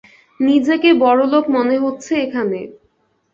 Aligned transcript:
নিজেকে 0.39 0.89
বড়লোক 1.03 1.45
মনে 1.55 1.75
হচ্ছে 1.77 2.13
এখানে। 2.25 2.59